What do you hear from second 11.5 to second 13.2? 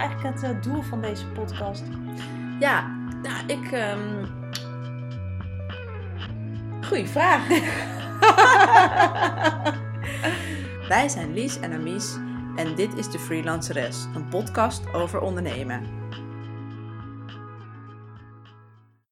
en Amies en dit is de